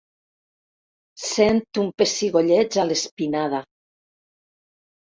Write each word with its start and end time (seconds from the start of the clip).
Sent 1.25 1.61
un 1.83 1.91
pessigolleig 2.03 2.81
a 2.81 2.89
l'espinada. 2.89 3.65